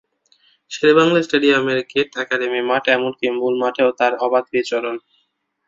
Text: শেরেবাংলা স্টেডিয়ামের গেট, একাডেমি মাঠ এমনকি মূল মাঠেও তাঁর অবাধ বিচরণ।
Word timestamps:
শেরেবাংলা 0.71 1.19
স্টেডিয়ামের 1.23 1.79
গেট, 1.91 2.09
একাডেমি 2.23 2.61
মাঠ 2.69 2.83
এমনকি 2.89 3.25
মূল 3.39 3.53
মাঠেও 3.63 3.89
তাঁর 3.99 4.13
অবাধ 4.25 4.45
বিচরণ। 4.53 4.95